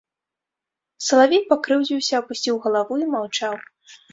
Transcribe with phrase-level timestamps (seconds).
[1.09, 3.55] Салавей пакрыўдзіўся, апусціў галаву і маўчаў.